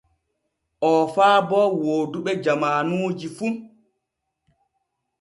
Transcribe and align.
Oo 0.89 1.03
faabo 1.15 1.59
wooduɓe 1.83 2.31
jamaanuji 2.43 3.27
fu. 3.35 3.47